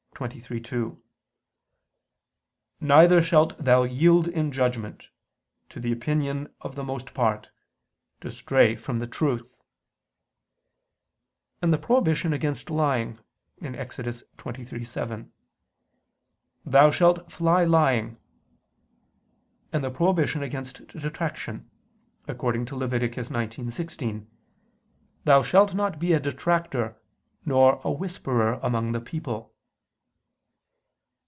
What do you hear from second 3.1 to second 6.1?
shalt thou yield in judgment, to the